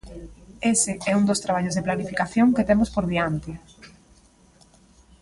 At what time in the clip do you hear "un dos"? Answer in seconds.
1.19-1.41